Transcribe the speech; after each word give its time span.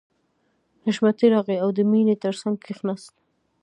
حشمتي 0.85 1.25
راغی 1.33 1.57
او 1.63 1.69
د 1.77 1.79
مینې 1.89 2.15
تر 2.23 2.33
څنګ 2.41 2.55
کښېناست 2.65 3.13